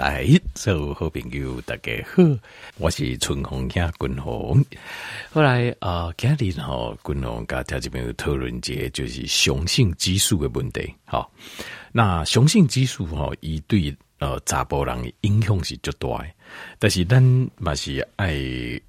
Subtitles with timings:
[0.00, 2.22] 来，所有好朋友大家好，
[2.78, 4.64] 我是春风兄君红。
[5.30, 10.90] 后来啊、呃，今日吼君红跟条这边讨论节，就是雄性激素的问题。
[11.04, 11.30] 好，
[11.92, 16.24] 那雄性激素吼，伊对呃查甫人影响是最大的，
[16.78, 17.22] 但是咱
[17.58, 18.32] 嘛是爱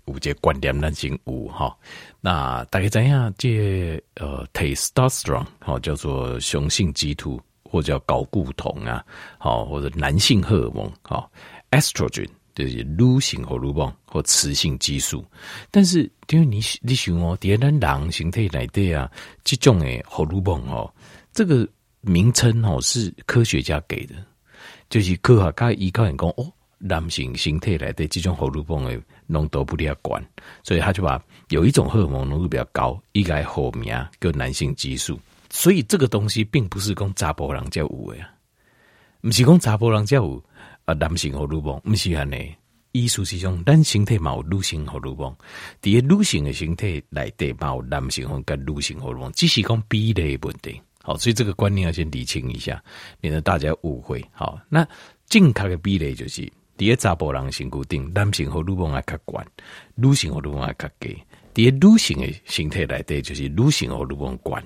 [0.05, 1.77] 有这观点，咱先有哈。
[2.21, 7.41] 那大家知影这呃 testosterone 好叫做雄性激素。
[7.71, 9.01] 或者叫睾固酮啊，
[9.37, 11.31] 好，或者男性荷尔蒙，好
[11.71, 15.23] ，estrogen 就是女性荷尔蒙或雌性激素。
[15.71, 19.09] 但是，因为你你想哦，第二单狼形态来对啊，
[19.45, 20.93] 这种诶荷尔蒙哦，
[21.31, 21.65] 这个
[22.01, 24.15] 名称哦是科学家给的，
[24.89, 30.21] 就是科学家依靠人讲哦，男性形态来对这种荷尔蒙诶浓度不了管，
[30.61, 35.17] 所以他就把有一种荷尔蒙浓度比较高，一个好名叫男性激素。
[35.51, 38.29] 所以这个东西并不是讲查甫人才有的呀，
[39.21, 40.41] 不是讲查甫人才有
[40.85, 42.55] 啊，男性荷尔蒙不是安尼，
[42.93, 45.35] 意思是讲咱身体嘛有女性荷尔蒙，
[45.81, 50.81] 第一女性的身体来对嘛有男性和跟女性荷尔蒙，只是讲比例问题。
[51.03, 52.81] 好，所以这个观念要先理清一下，
[53.19, 54.23] 免得大家误会。
[54.31, 54.87] 好，那
[55.27, 59.45] 正确的比例就是第一查甫人身固定，男性荷尔蒙爱较悬，
[59.95, 61.17] 女性荷尔蒙爱较低。
[61.53, 64.63] 第一女性的身体来对就是女性荷尔蒙悬。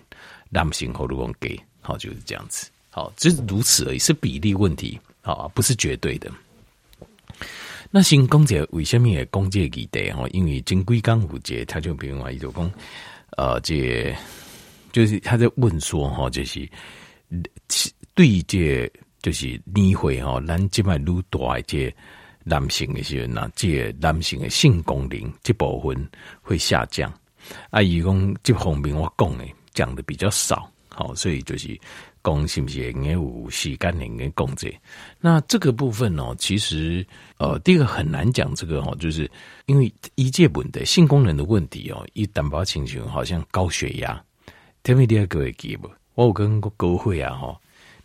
[0.55, 6.31] 男性荷尔蒙给好就是这样子，好，只是如此而已，是比例问题，好，不是绝对的。
[7.91, 10.29] 那新公姐为什么也公借给的哦？
[10.31, 12.71] 因为金龟刚五节，他就比如话一种公，
[13.35, 14.15] 呃，这
[14.93, 16.65] 就是他在问说哈，就是
[18.13, 18.89] 对这
[19.21, 21.93] 就是你会哈，咱这么愈大这
[22.45, 26.09] 男性的些人呐，这男性的性功能这部分
[26.41, 27.11] 会下降
[27.71, 29.53] 啊，伊讲这方面我讲诶。
[29.75, 31.79] 讲的比较少，好，所以就是
[32.23, 34.73] 讲是不是应该有时间应该讲这。
[35.19, 37.05] 那这个部分哦，其实
[37.37, 39.29] 呃，第一个很难讲这个哦，就是
[39.67, 44.19] 因为一介本的性功能的问题哦，一担保情形好像高血压，
[44.81, 47.55] 特别第二个给不，我跟各位啊哈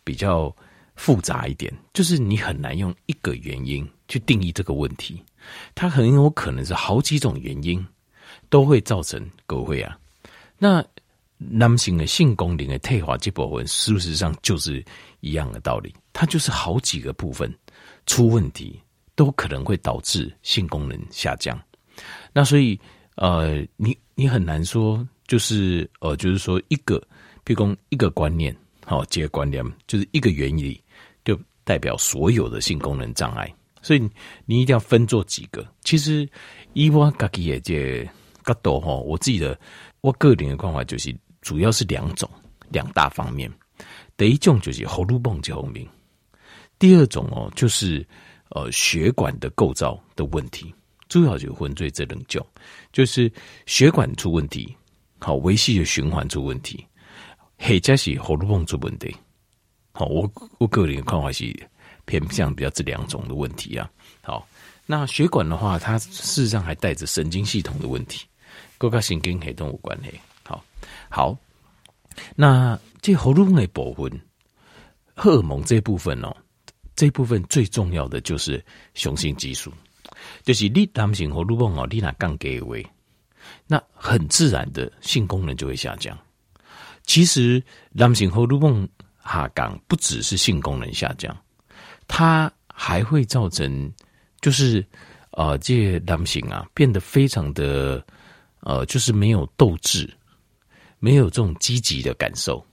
[0.04, 0.54] 比较
[0.96, 5.22] 复杂一点，就是你很难用一个原因去定义这个问题，
[5.74, 7.82] 它很有可能是好几种原因
[8.48, 9.96] 都会造成各位啊，
[10.58, 10.84] 那。
[11.48, 14.84] 男性的性功能的退化这部分，事实上就是
[15.20, 17.50] 一样的道理，它就是好几个部分
[18.04, 18.78] 出问题，
[19.14, 21.58] 都可能会导致性功能下降。
[22.30, 22.78] 那所以，
[23.14, 27.00] 呃，你你很难说，就是呃，就是说一个，
[27.42, 30.78] 譬如说一个观念，好，这个观念就是一个原理，
[31.24, 33.50] 就代表所有的性功能障碍。
[33.80, 34.10] 所以
[34.44, 35.66] 你一定要分做几个。
[35.84, 36.28] 其实，
[36.74, 38.06] 以我自己的这
[38.44, 39.58] 角度哈，我自己的
[40.02, 41.16] 我个人的看法就是。
[41.40, 42.28] 主要是两种
[42.70, 43.50] 两大方面，
[44.16, 45.86] 第一种就是喉咙泵这方面，
[46.78, 48.06] 第二种哦就是
[48.50, 50.74] 呃血管的构造的问题，
[51.08, 52.46] 主要就分做这两种，
[52.92, 53.32] 就是
[53.66, 54.76] 血管出问题，
[55.18, 56.84] 好维系的循环出问题，
[57.58, 59.16] 或者是荷尔蒙出问题，
[59.92, 61.54] 好我我个人的看法是
[62.04, 63.90] 偏向比较这两种的问题啊。
[64.22, 64.46] 好，
[64.86, 68.26] 那血管的话，它事实上还带着神经系统的问题，
[68.76, 70.20] 各个神经系统有关系。
[70.50, 70.64] 好
[71.08, 71.38] 好，
[72.34, 74.20] 那这荷尔蒙的部分，
[75.14, 76.36] 荷尔蒙这部分哦，
[76.96, 78.62] 这部分最重要的就是
[78.94, 79.72] 雄性激素，
[80.42, 82.84] 就是你男性荷尔蒙哦，你那降低位，
[83.68, 86.18] 那很自然的性功能就会下降。
[87.04, 87.62] 其实
[87.92, 88.88] 男性荷尔蒙
[89.24, 91.36] 下降不只是性功能下降，
[92.08, 93.92] 它还会造成
[94.40, 94.84] 就是
[95.32, 98.04] 呃，这男性啊变得非常的
[98.60, 100.08] 呃，就是没有斗志。
[101.00, 102.64] 没有这种积极的感受，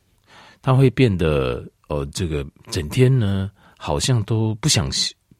[0.61, 4.91] 他会变得呃，这个整天呢，好像都不想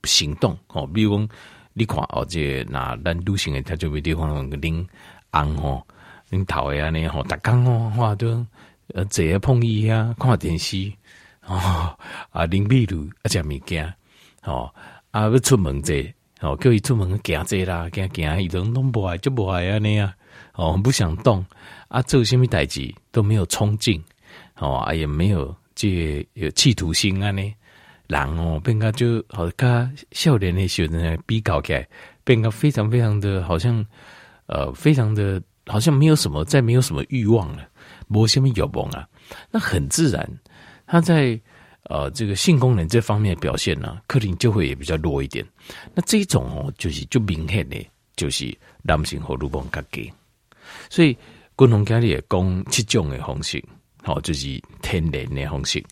[0.03, 0.88] 行动哦。
[0.88, 1.30] 比如讲，
[1.74, 4.88] 你看哦，这那咱女性的，他就会地方个拎
[5.31, 5.86] 红哦，
[6.30, 8.46] 拎头呀那吼，打工哦，话都
[8.94, 10.90] 呃，坐下碰一下，看电视
[11.46, 11.94] 哦，
[12.31, 13.94] 啊，拎秘鲁啊，食物件
[14.46, 14.74] 哦，
[15.12, 16.02] 啊，要出门这
[16.40, 20.10] 哦，叫伊出门行这啦，行行伊都拢不爱就不爱啊那样
[20.54, 21.45] 哦，不想动。
[21.88, 24.04] 啊，做什么代志都没有冲劲，
[24.57, 27.42] 哦，啊，也没有这有企图心啊呢。
[28.07, 31.86] 人哦，变个就好，跟少年的时候比较起来，
[32.24, 33.86] 变个非常非常的，好像
[34.45, 37.68] 呃，非常的，好像没有什么，再没有什么欲望了，
[38.07, 39.06] 没什么欲望啊。
[39.51, 40.25] 那很自然，
[40.86, 41.38] 他在
[41.83, 45.45] 呃这个性功能这方面表现呢，可能就会也比较弱一点。
[45.94, 47.78] 那这种哦，就是就明显的，
[48.16, 50.12] 就是男性荷尔蒙较低，
[50.90, 51.18] 所以。
[51.57, 53.62] 共同家里也讲七种的方式，
[54.04, 55.83] 好，就是天然的方式，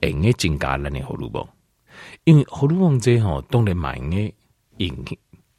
[0.00, 1.48] 用来增加咱的荷尔蒙。
[2.24, 4.34] 因为荷尔蒙这吼当然蛮诶
[4.78, 4.92] 引，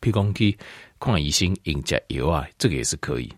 [0.02, 0.58] 譬如讲去
[1.00, 3.34] 看医生用食药啊，这个也是可以。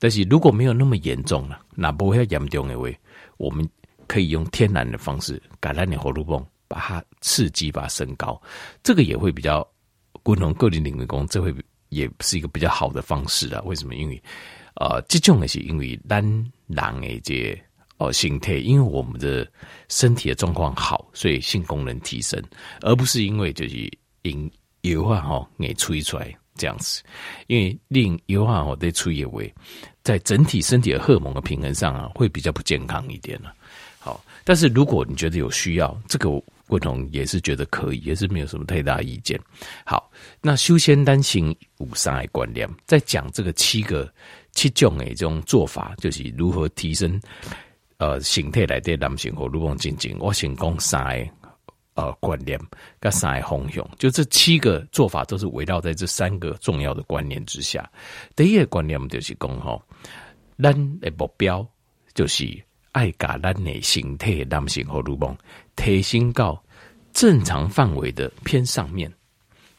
[0.00, 2.88] 但是如果没有那么严重了，那不会严重的话，
[3.36, 3.64] 我们
[4.08, 8.42] 可以用天然的方式，改善你荷尔蒙，把它刺激，把它升高，
[8.82, 9.64] 这个也会比较，
[10.24, 11.54] 共同个人领域工，这会
[11.90, 13.62] 也是一个比较好的方式啊。
[13.64, 13.94] 为什么？
[13.94, 14.20] 因为，
[14.76, 16.22] 呃，这种的是因为单
[16.66, 17.62] 人的这
[17.98, 19.46] 哦形态，因为我们的
[19.88, 22.42] 身体的状况好，所以性功能提升，
[22.80, 23.90] 而不是因为就是
[24.22, 27.02] 因油啊哈给吹出来这样子。
[27.46, 29.52] 因为令油啊哈在吹也会
[30.02, 33.54] 在整体身体的荷尔蒙的平衡上啊，会比较不健康一点了。
[33.98, 36.28] 好，但是如果你觉得有需要，这个。
[36.66, 39.38] 不同也是觉得可以，也是没有什么太大意见。
[39.84, 40.10] 好，
[40.40, 44.10] 那修仙丹行五三的观念，在讲这个七个
[44.52, 47.20] 七种诶这种做法，就是如何提升
[47.98, 50.16] 呃形态来对男性和女性进行。
[50.20, 51.02] 我先讲三
[51.40, 51.50] 个
[51.94, 52.58] 呃观念，
[53.00, 57.90] 跟三个方向，就这七个做法都是围绕在这三个重要的观念之下。
[58.36, 59.82] 第一个观念就是讲吼，
[60.62, 61.66] 咱的目标
[62.14, 62.62] 就是。
[62.92, 65.38] 爱把咱的形态男性和女性
[65.76, 66.62] 提升到
[67.14, 69.10] 正常范围的偏上面，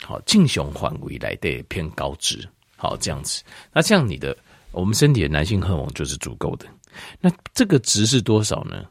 [0.01, 2.43] 好，正常范围来的偏高值，
[2.75, 3.43] 好，这样子。
[3.71, 4.35] 那这样你的
[4.73, 6.65] 我们身体的男性荷尔蒙就是足够的。
[7.21, 8.85] 那这个值是多少呢？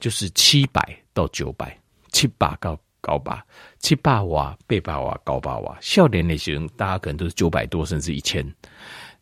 [0.00, 1.78] 就是七百到九百，
[2.10, 3.40] 七百到九百，
[3.78, 5.78] 七百瓦、八八瓦、九百瓦。
[5.80, 8.44] 少年那些人，大家可能都是九百多，甚至一千。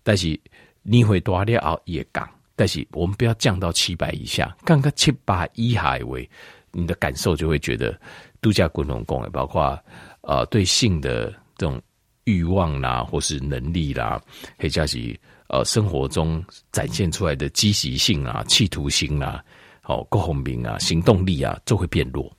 [0.02, 0.38] 但是
[0.82, 2.28] 你会多了也讲。
[2.54, 6.28] 但是我们不要降到七百以下，刚刚七百以下为，
[6.70, 7.98] 你的感受就会觉得
[8.40, 9.78] 度假滚龙宫，包括
[10.20, 11.80] 呃对性的这种
[12.24, 14.20] 欲望啦，或是能力啦，
[14.58, 15.18] 可以加起
[15.52, 19.44] 呃生活中展现出来的积极性啊、企图心啊、
[19.81, 22.34] 好够红明啊、行动力啊，就会变弱，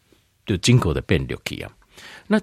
[0.46, 1.72] 就经过的变弱去啊。
[2.28, 2.42] 那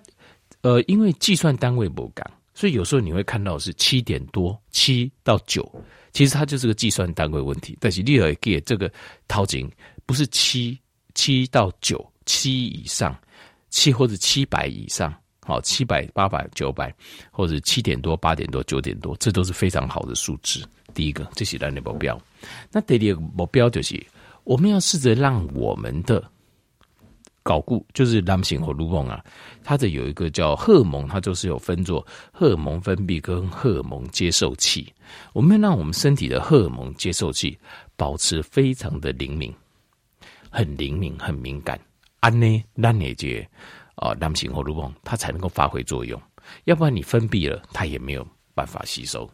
[0.63, 2.25] 呃，因为计算单位不讲，
[2.55, 5.71] 所以有时候你会看到是七点多，七到九。
[6.13, 8.93] 其实它就是个计算单位问题，但是你要给这个
[9.29, 9.71] 套景
[10.07, 10.77] 不是七
[11.15, 13.17] 七到九七以上，
[13.69, 15.15] 七或者七百以上，
[15.51, 16.95] 好七百八百九百
[17.31, 20.65] 或者七点多八点多九点多，这都是非常好的数值。
[20.95, 22.19] 第一个，这是咱的目标。
[22.73, 24.01] 那第二个目标就是
[24.45, 26.23] 我们要试着让我们的。
[27.43, 29.25] 睾固就是男性和女性啊，
[29.65, 34.93] 它的有一个叫荷尔蒙，它就是有分作荷尔蒙分泌跟荷尔蒙接受器。
[35.33, 37.59] 我们要让我们身体的荷尔蒙接受器
[37.97, 39.53] 保持非常的灵敏，
[40.51, 41.81] 很灵敏，很敏感。
[42.21, 43.49] 安呢，那哪节
[44.01, 46.21] 啊，男性和女性它才能够发挥作用。
[46.65, 49.31] 要不然你分泌了，它也没有办法吸收。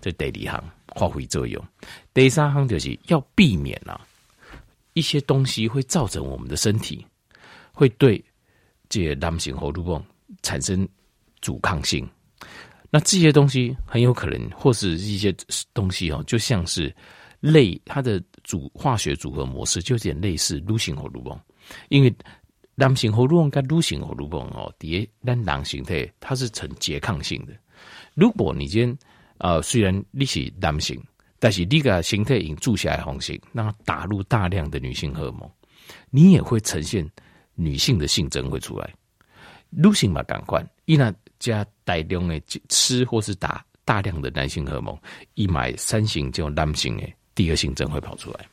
[0.00, 0.64] 这第二行
[0.96, 1.62] 发挥作用。
[2.14, 4.00] 第三行就是要避免啊
[4.94, 7.04] 一些东西会造成我们的身体。
[7.72, 8.24] 会对
[8.88, 10.04] 这些男性和女性
[10.42, 10.88] 产生
[11.40, 12.08] 阻抗性，
[12.90, 15.32] 那这些东西很有可能，或是一些
[15.72, 16.92] 东西哦，就像是
[17.38, 21.40] 类它的组化学组合模式，就有点类似女性和女性，
[21.88, 22.12] 因为
[22.78, 27.52] 男性荷尔蒙跟女性荷尔蒙哦，第一，咱男性体它是呈拮抗性的。
[28.14, 28.98] 如果你今天
[29.38, 30.96] 呃，虽然你是男性，
[31.40, 35.50] 但是你个形态已经注下来红性，那打入大量的女性荷尔蒙，
[36.10, 37.04] 你也会呈现。
[37.60, 38.94] 女性的性征会出来，
[39.70, 44.96] 女性嘛，赶快一那加大量的吃或是打大量的男性荷尔蒙，
[45.34, 47.02] 一买三型就男性的
[47.34, 48.46] 第二性征会跑出来。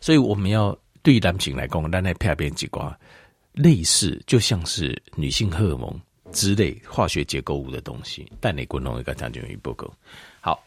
[0.00, 2.96] 所以我们要对男性来讲，咱来片边几挂
[3.52, 6.00] 类似，就像是女性荷尔蒙
[6.32, 8.30] 之类化学结构物的东西。
[8.40, 9.92] 但你滚龙一个条件不够
[10.40, 10.64] 好，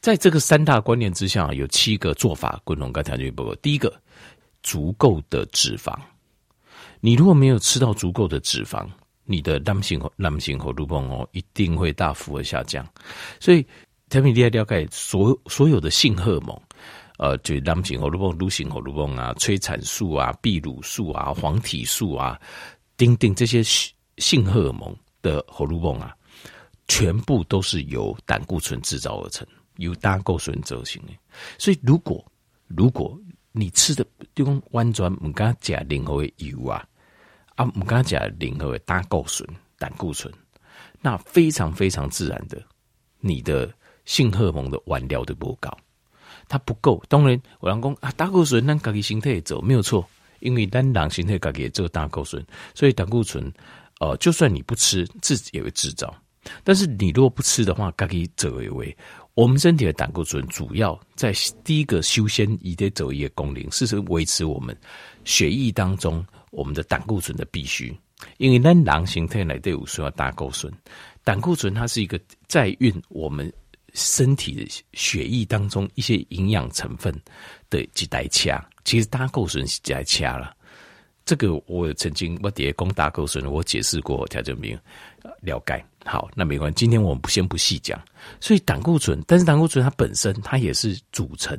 [0.00, 2.60] 在这个三大观念之下，有七个做法。
[2.64, 3.92] 滚龙跟条件不够，第一个
[4.62, 5.96] 足够的脂肪。
[7.00, 8.88] 你如果没有吃到足够的脂肪，
[9.24, 12.86] 你的男性和男性和女性哦，一定会大幅的下降。
[13.38, 13.62] 所以，
[14.08, 16.58] 特别你要了解所所有的性荷尔蒙，
[17.18, 22.40] 呃，就男性荷尔蒙、女性荷尔蒙啊，催产素啊、泌乳素啊、黄体素啊，
[22.96, 23.62] 等等这些
[24.18, 26.16] 性荷尔蒙的荷尔蒙啊，
[26.88, 31.12] 全部都是由胆固醇制造而成，由胆固醇造成的。
[31.58, 32.24] 所以，如果
[32.66, 33.18] 如果
[33.52, 34.04] 你吃的
[34.34, 36.84] 就讲完全唔敢食任何的油啊。
[37.54, 40.28] 啊，我们刚刚讲零和胆固醇，胆固醇，
[41.00, 42.60] 那非常非常自然的，
[43.20, 43.72] 你的
[44.06, 45.70] 性荷尔蒙的原料都不高，
[46.54, 47.02] 它不够。
[47.08, 50.08] 当然，我老公啊，胆固醇咱自己身体走没有错，
[50.38, 52.46] 因为咱人身体自己也做胆固醇，
[52.76, 53.52] 所以胆固醇，
[53.98, 56.14] 呃，就算你不吃，自己也会制造。
[56.62, 58.96] 但是你如果不吃的话，自己走为为，
[59.34, 61.34] 我们身体的胆固醇主要在
[61.64, 64.76] 第一个修仙一的走一个功能，是维持我们
[65.24, 66.24] 血液当中。
[66.52, 67.92] 我们的胆固醇的必须，
[68.36, 70.72] 因为咱人形态内底有需要胆固醇，
[71.24, 73.52] 胆固醇它是一个载运我们
[73.94, 77.14] 身体的血液当中一些营养成分
[77.70, 78.62] 的几代掐。
[78.84, 80.54] 其实胆固醇是一台车了。
[81.24, 84.78] 这个我曾经我底下讲胆固醇，我解释过，条件没有
[85.40, 85.82] 了解。
[86.04, 87.98] 好，那没关系，今天我们不先不细讲。
[88.40, 91.58] 所以胆固醇，但是胆固醇它本身它也是组成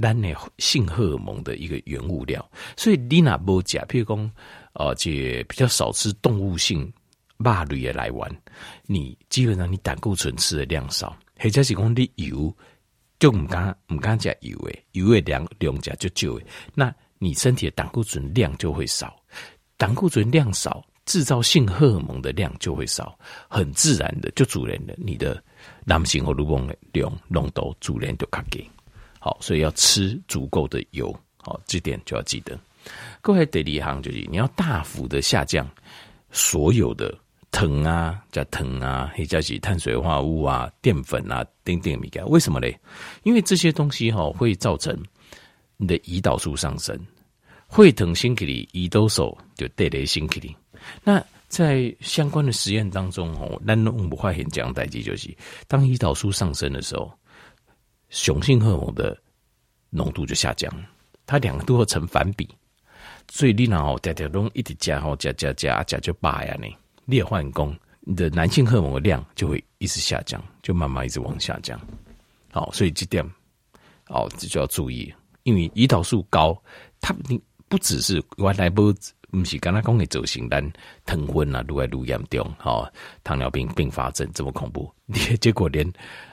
[0.00, 2.44] 咱的性荷尔蒙的一个原物料。
[2.76, 4.30] 所以你那不假，譬如讲，
[4.72, 6.92] 呃，这比较少吃动物性
[7.36, 8.42] 肉类的来源，
[8.86, 12.54] 你基本上你胆固醇吃的量少，或者是讲你油
[13.18, 19.14] 就唔敢唔敢食油诶，油的量量加就少诶，那你身体的胆固醇量就会少，
[19.76, 20.84] 胆固醇量少。
[21.06, 23.16] 制造性荷尔蒙的量就会少，
[23.48, 25.40] 很自然的就自然的，你的
[25.84, 28.68] 男性荷尔蒙的量浓度自然就卡低。
[29.20, 32.58] 好，所以要吃足够的油，好，这点就要记得。
[33.20, 35.70] 各位第二行就是你要大幅的下降
[36.32, 37.16] 所有的
[37.50, 42.28] 糖啊、加糖啊、或者是碳水化合物啊、淀粉啊、等等米干。
[42.28, 42.78] 为什么嘞？
[43.22, 44.96] 因为这些东西哈会造成
[45.76, 46.98] 你的胰岛素上升，
[47.66, 50.54] 会疼心给你胰岛素就带来心给你。
[51.02, 55.34] 那在相关的实验当中，哦，咱拢不会很讲代志，就是
[55.66, 57.10] 当胰岛素上升的时候，
[58.10, 59.16] 雄性荷尔蒙的
[59.90, 60.70] 浓度就下降，
[61.24, 62.48] 它两个都会成反比，
[63.30, 66.68] 所以你然后条条拢一直加，吼加加加加就罢呀呢，
[67.06, 71.80] 裂换工，你的男性荷尔蒙的量就会一直下降，就慢慢一直往下降。
[72.52, 73.24] 好，所以这点，
[74.08, 75.10] 哦，这就要注意，
[75.44, 76.60] 因为胰岛素高，
[77.00, 78.94] 它你不只是原来不。
[79.28, 80.64] 不是刚才讲的走形单
[81.04, 82.90] 疼昏啊，越来越严重，哈，
[83.24, 85.84] 糖尿病并发症这么恐怖，你结果连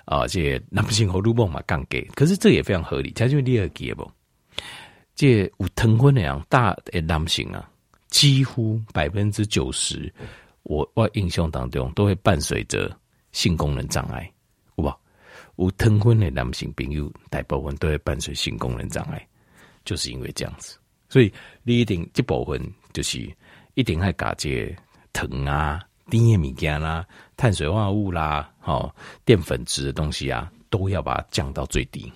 [0.06, 4.10] 啊，这男性荷尔蒙嘛降低，可是这也非常合理，它就是第二个不，
[5.16, 7.68] 这有疼昏的样大的男性啊，
[8.10, 10.14] 几乎百分之九十，
[10.64, 12.92] 我我印象当中都会伴随着
[13.32, 14.32] 性功能障碍，
[14.76, 14.98] 有吧？
[15.58, 19.28] 有疼昏的男性朋友大部分都会伴随性功能障碍，
[19.86, 20.78] 就是因为这样子。
[21.10, 22.60] 所以你一定这部分
[22.92, 23.32] 就是
[23.76, 24.76] 一定要加这
[25.12, 25.80] 糖啊、
[26.10, 27.06] 甜的物件啦、
[27.38, 28.94] 碳水化合物啦、哦、
[29.26, 32.12] 淀粉质的东西啊，都要把它降到最低。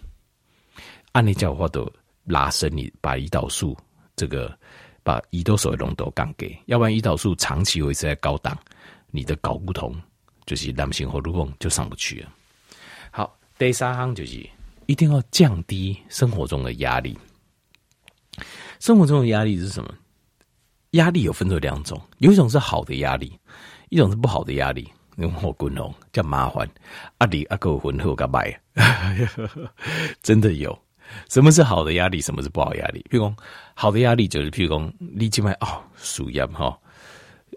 [1.12, 1.88] 按你讲话都
[2.24, 3.78] 拉伸你，把胰岛素
[4.16, 4.58] 这个
[5.08, 8.58] 把胰岛素的浓度降低，要不然胰岛素长期维持在高档，
[9.10, 9.96] 你的睾固酮
[10.46, 12.30] 就是男性荷尔蒙就上不去了。
[13.10, 14.46] 好，第三项就是
[14.86, 17.18] 一定要降低生活中的压力。
[18.82, 19.94] 生活中的压力是什么？
[20.92, 23.32] 压力有分作两种，有一种是好的压力，
[23.88, 24.92] 一种是不好的压力。
[25.16, 26.70] 用火滚龙叫麻烦，
[27.20, 28.60] 阿里阿狗混合个拜，
[30.22, 30.78] 真的有。
[31.30, 32.22] 什么是好的压力？
[32.22, 33.06] 什么是不好压力？
[33.10, 33.36] 譬如讲，
[33.74, 36.78] 好的压力就是譬如讲，你今麦哦，事业哈，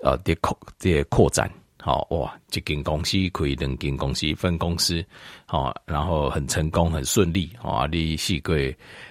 [0.03, 5.05] 呃，这扩这扩展，好哇，一间公司可以两间公司分公司，
[5.47, 8.57] 好，然后很成功，很顺利，啊，你是个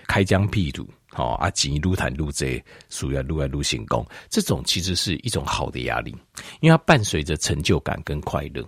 [0.08, 0.88] 开疆辟土。
[1.12, 4.06] 好啊，钱愈谈愈多，事业愈来愈成功。
[4.30, 6.16] 这种其实是一种好的压力，
[6.60, 8.64] 因为它伴随着成就感跟快乐。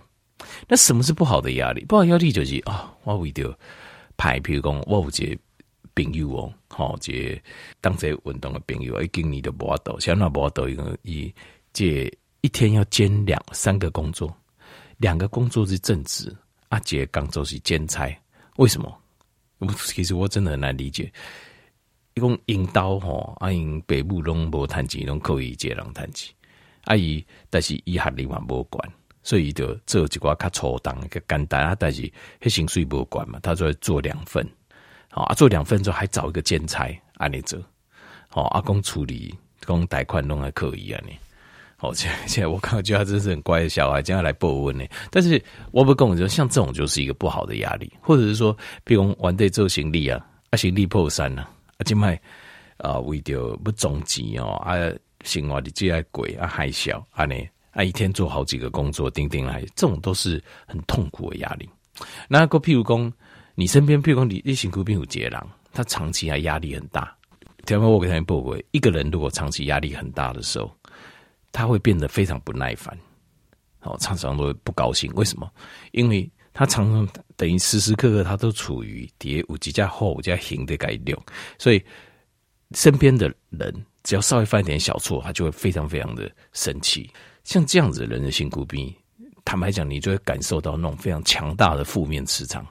[0.66, 1.84] 那什么是不好的压力？
[1.84, 3.56] 不好压力就是啊，我为了
[4.16, 5.40] 拍，譬如讲，我有一个
[5.94, 7.40] 朋友哦，好，这
[7.80, 11.34] 当这运动的朋友，一经你都无法度，像那无法度一个，一
[11.72, 14.34] 这一天要兼两三个工作，
[14.98, 16.34] 两个工作是正职，
[16.68, 18.08] 啊，这工作是兼差，
[18.56, 18.98] 为什么？
[19.58, 21.12] 我其实我真的很难理解。
[22.14, 26.34] 伊讲引导吼，阿因爸母拢无趁钱，拢可以一个人趁钱。
[26.84, 31.76] 阿姨，但是伊学历嘛无管，所以伊就做一寡较粗重、较简单啊。
[31.78, 32.02] 但是
[32.40, 34.44] 迄薪水无管嘛，他就会做两份。
[35.14, 36.88] 好啊，做两份之后还找一个兼差
[37.18, 37.60] 安尼做。
[38.28, 41.12] 好，阿公处理讲贷款拢还可以安尼。
[41.76, 44.84] 好，现在现在我感觉他真是很乖的小孩，将要来报恩呢。
[45.10, 51.50] 但是我不跟我说，像这种就是一个不好的压力，或者是说，比如讲完对做行李啊，啊行李破产了。
[51.84, 52.18] 今麦
[52.78, 54.76] 啊，为着不总钱哦，啊，
[55.24, 57.34] 生活的最爱贵啊，还小啊呢，
[57.72, 61.68] 啊，一天做好几个工作，钉钉来，这种都是很痛苦的压力。
[62.28, 63.12] 那个譬如讲，
[63.62, 65.40] 你身边譬如讲，你你辛苦并有接人，
[65.72, 67.16] 他长期还压力很大。
[67.64, 70.68] 听说我给他们报过，一个人如果长期压力很大的时候，
[71.52, 72.98] 他会变得非常不耐烦，
[73.82, 75.08] 哦，常常都会不高兴。
[75.14, 75.48] 为什么？
[75.92, 81.16] 因为他常常等于时时刻刻他都处于跌五级加后加行的改六，
[81.56, 81.80] 所以
[82.72, 87.08] 身边的人只要稍微犯一点小错，他就会非常非常的生气。
[87.44, 88.92] 像这样子的人的性孤僻，
[89.44, 92.66] 坦白讲，你就会感受到那种非常强大的负面磁场。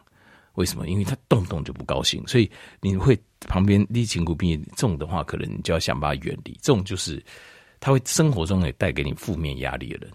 [0.55, 0.87] 为什么？
[0.87, 2.49] 因为他动不动就不高兴，所以
[2.81, 3.17] 你会
[3.47, 6.51] 旁边立情骨病这种的话，可能你就要想办法远离。
[6.61, 7.23] 这种就是
[7.79, 10.11] 他会生活中也带给你负面压力的人。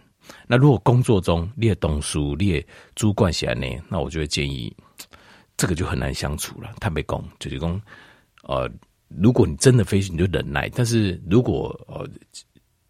[0.46, 2.64] 那如果工作中列东书列
[2.94, 4.74] 主管起来呢，那我就会建议，
[5.56, 6.74] 这个就很难相处了。
[6.80, 7.80] 他没讲，就是讲，
[8.42, 8.68] 呃，
[9.08, 12.08] 如果你真的非你就忍耐，但是如果呃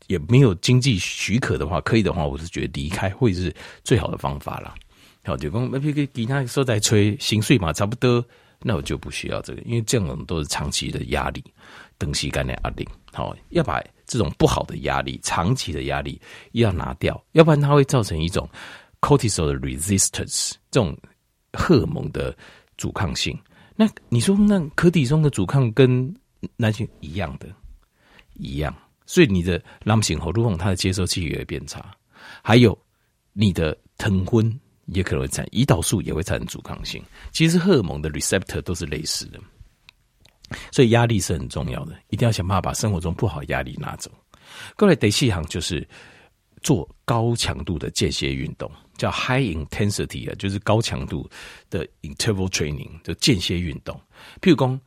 [0.06, 4.74] 也没有经济许可的话，可以的话，我是觉得离开会是最好的方法了。
[5.26, 8.24] 好，就讲那譬如其他说在催薪水嘛，差不多，
[8.62, 11.44] 那我就不需要这个，因为这种都是长期的压力，
[11.98, 12.88] 等时间的压力。
[13.12, 13.82] 好，要把。
[14.08, 16.20] 这种不好的压力，长期的压力
[16.52, 18.48] 要拿掉，要不然它会造成一种
[19.00, 20.96] cortisol 的 resistance，这种
[21.52, 22.32] 荷尔蒙的
[22.78, 23.36] 阻抗性。
[23.74, 26.14] 那你说，那可体中的阻抗跟
[26.56, 27.48] 男性一样的，
[28.34, 28.72] 一样，
[29.06, 31.92] 所以你的男性荷尔蒙它的接收器也会变差，
[32.44, 32.78] 还有
[33.32, 34.48] 你的疼昏
[34.86, 37.02] 也可能会产，胰岛素也会产生阻抗性。
[37.32, 39.40] 其实荷尔蒙的 receptor 都是类似的。
[40.70, 44.10] 所以压力是很重要的，一定要想办法把生活中不好压力拿走。
[44.76, 45.86] 各位第四行就是
[46.62, 51.28] 做高强度的间歇运动，叫 high intensity 啊，就是高强度
[51.68, 54.00] 的 interval training，就间歇运动。
[54.40, 54.80] 譬如说，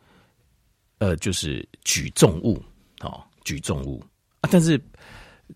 [0.99, 2.63] 呃，就是举重物，
[3.01, 4.01] 哦，举重物
[4.39, 4.81] 啊，但是。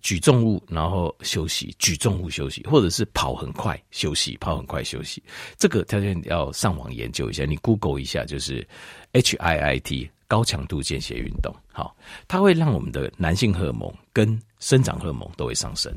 [0.01, 5.21] 举重物，然后休息；举重物休息，或者是跑很快休息，跑很快休息。
[5.57, 8.67] 这个条件要上网研究一下，你 Google 一下，就是
[9.13, 11.53] HIIT 高强度间歇运动。
[11.71, 11.95] 好，
[12.27, 15.93] 它会让我们的男性荷尔蒙跟生长荷尔蒙都会上升。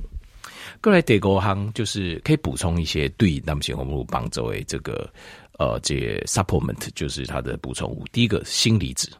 [0.83, 5.11] 过来德国行就是可以补充一些对男性荷尔蒙帮助的这个
[5.59, 8.05] 呃，这 supplement 就是它的补充物。
[8.13, 9.11] 第一个锌离子，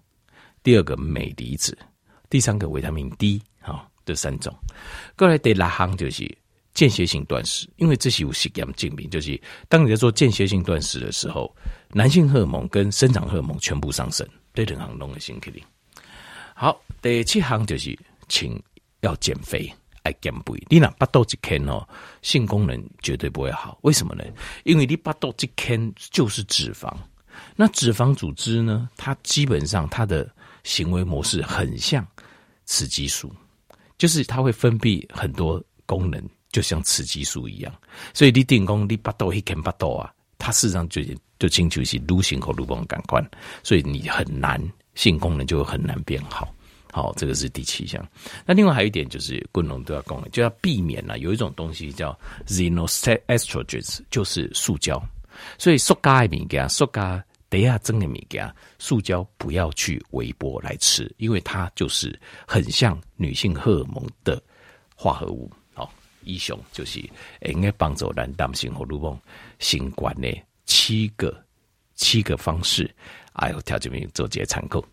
[0.63, 1.77] 第二个镁离子，
[2.29, 3.41] 第三个维他命 D。
[4.07, 4.57] 这三种，
[5.17, 6.27] 过来第六行就是
[6.73, 11.55] 间歇性断食，因为这是有实验证明，就是当你在做间歇性断食的时候，
[11.89, 15.61] 男性荷尔蒙跟生长荷尔蒙全部上升，对两项拢会先肯定。
[16.55, 17.99] 好，第七行就是
[18.29, 18.63] 请
[19.01, 19.71] 要减肥，
[20.05, 20.55] 爱减肥。
[20.69, 21.87] 你那巴肚一坑哦，
[22.23, 23.77] 性功能绝对不会好。
[23.83, 24.23] 为什么呢？
[24.63, 26.95] 因为你巴肚一坑就是脂肪，
[27.57, 30.31] 那脂肪组织呢，它基本上它的
[30.63, 32.07] 行为模式很像
[32.67, 33.35] 雌激素。
[33.99, 37.75] 就是它会分泌很多功能，就像雌激素一样。
[38.13, 41.03] 所以你定功你巴豆一肯巴豆啊，它事实上就
[41.39, 43.25] 就清楚是撸性和撸光感官，
[43.63, 44.61] 所以你很难
[44.95, 46.53] 性功能就很难变好。
[46.93, 48.03] 好，这个是第七项。
[48.47, 54.99] 那另外还有一点就是，功能都要功能，就要避免了、有一种东西叫 xenoestrogens，就是塑胶。
[55.59, 57.23] 所以塑胶的物件，塑胶。
[57.49, 58.43] 第一下，蒸的米给
[58.79, 64.43] 塑胶不要去微波来吃，因为它就是很像女性荷尔蒙的
[64.97, 65.51] 化合物。
[65.73, 65.93] 好，
[66.25, 66.99] 以上就是
[67.43, 69.19] 应该帮助咱男性荷尔蒙
[69.61, 70.29] 新冠的
[70.65, 71.41] 七个
[71.95, 72.93] 七个方式，
[73.33, 74.85] 还有条件面做些参考。